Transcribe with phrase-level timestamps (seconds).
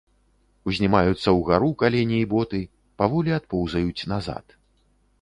[0.71, 2.65] Узнімаюцца ўгару калені і боты,
[3.03, 4.61] паволі адпоўзаюць назад.